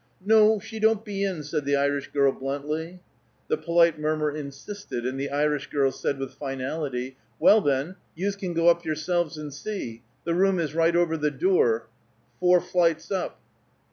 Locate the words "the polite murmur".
3.49-4.35